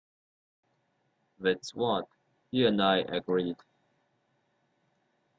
[1.37, 2.07] That's what
[2.49, 3.57] he and I agreed.